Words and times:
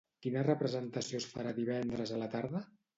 Quina 0.25 0.43
representació 0.47 1.23
es 1.25 1.29
farà 1.37 1.55
divendres 1.61 2.19
a 2.19 2.23
la 2.27 2.35
tarda? 2.39 2.69